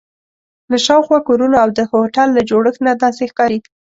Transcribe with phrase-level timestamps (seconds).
[0.71, 3.59] له شاوخوا کورونو او د هوټل له جوړښت نه داسې ښکاري.